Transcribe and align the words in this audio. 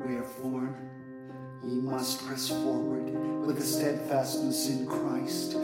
Wherefore, 0.00 0.74
ye 1.64 1.80
must 1.80 2.24
press 2.24 2.48
forward 2.48 3.46
with 3.46 3.58
a 3.58 3.62
steadfastness 3.62 4.68
in 4.68 4.86
Christ. 4.86 5.57